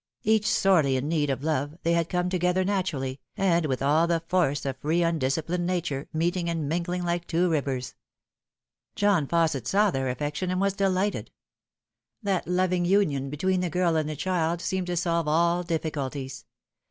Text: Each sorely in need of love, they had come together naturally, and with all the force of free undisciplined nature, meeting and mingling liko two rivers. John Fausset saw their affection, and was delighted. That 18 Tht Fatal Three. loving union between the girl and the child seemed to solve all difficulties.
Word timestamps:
Each 0.23 0.49
sorely 0.49 0.95
in 0.97 1.07
need 1.07 1.29
of 1.29 1.43
love, 1.43 1.77
they 1.83 1.93
had 1.93 2.09
come 2.09 2.27
together 2.27 2.63
naturally, 2.65 3.19
and 3.37 3.67
with 3.67 3.83
all 3.83 4.07
the 4.07 4.21
force 4.21 4.65
of 4.65 4.77
free 4.77 5.03
undisciplined 5.03 5.67
nature, 5.67 6.07
meeting 6.11 6.49
and 6.49 6.67
mingling 6.67 7.03
liko 7.03 7.27
two 7.27 7.49
rivers. 7.51 7.93
John 8.95 9.27
Fausset 9.27 9.67
saw 9.67 9.91
their 9.91 10.09
affection, 10.09 10.49
and 10.49 10.59
was 10.59 10.73
delighted. 10.73 11.29
That 12.23 12.29
18 12.29 12.31
Tht 12.31 12.31
Fatal 12.31 12.41
Three. 12.47 12.55
loving 12.55 12.85
union 12.85 13.29
between 13.29 13.59
the 13.61 13.69
girl 13.69 13.95
and 13.95 14.09
the 14.09 14.15
child 14.15 14.59
seemed 14.59 14.87
to 14.87 14.97
solve 14.97 15.27
all 15.27 15.61
difficulties. 15.61 16.45